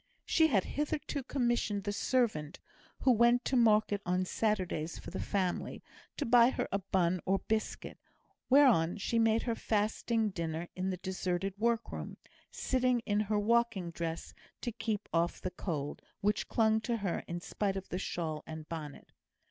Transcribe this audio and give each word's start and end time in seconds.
She 0.25 0.47
had 0.47 0.63
hitherto 0.63 1.21
commissioned 1.21 1.83
the 1.83 1.91
servant, 1.93 2.59
who 3.01 3.11
went 3.11 3.45
to 3.45 3.55
market 3.55 4.01
on 4.03 4.25
Saturdays 4.25 4.97
for 4.97 5.11
the 5.11 5.19
family, 5.19 5.83
to 6.17 6.25
buy 6.25 6.49
her 6.49 6.67
a 6.71 6.79
bun 6.79 7.21
or 7.23 7.37
biscuit, 7.37 7.99
whereon 8.49 8.97
she 8.97 9.19
made 9.19 9.43
her 9.43 9.53
fasting 9.53 10.29
dinner 10.31 10.69
in 10.75 10.89
the 10.89 10.97
deserted 10.97 11.53
workroom, 11.59 12.17
sitting 12.49 13.01
in 13.01 13.19
her 13.19 13.37
walking 13.37 13.91
dress 13.91 14.33
to 14.61 14.71
keep 14.71 15.07
off 15.13 15.39
the 15.39 15.51
cold, 15.51 16.01
which 16.21 16.47
clung 16.47 16.81
to 16.81 16.97
her 16.97 17.19
in 17.27 17.39
spite 17.39 17.75
of 17.77 17.85
shawl 18.01 18.41
and 18.47 18.67
bonnet. 18.67 19.11